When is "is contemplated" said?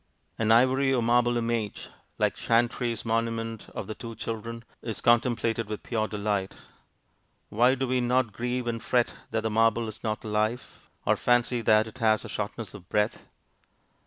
4.81-5.67